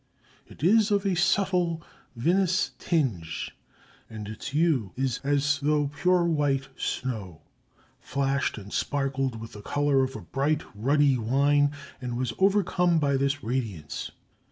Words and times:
It 0.47 0.63
is 0.63 0.89
of 0.89 1.05
a 1.05 1.13
subtle 1.15 1.83
vinous 2.15 2.71
tinge, 2.79 3.55
and 4.09 4.27
its 4.27 4.47
hue 4.47 4.93
is 4.95 5.19
as 5.23 5.59
though 5.59 5.89
pure 6.01 6.25
white 6.25 6.69
snow 6.75 7.43
flashed 7.99 8.57
and 8.57 8.73
sparkled 8.73 9.39
with 9.39 9.51
the 9.53 9.61
color 9.61 10.03
of 10.03 10.31
bright, 10.31 10.63
ruddy 10.73 11.19
wine, 11.19 11.69
and 12.01 12.17
was 12.17 12.33
overcome 12.39 12.97
by 12.97 13.15
this 13.15 13.43
radiance. 13.43 14.09